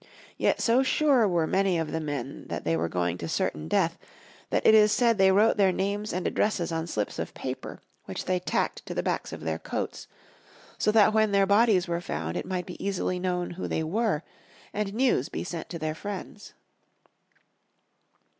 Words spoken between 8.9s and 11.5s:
the backs of their coats, so that when their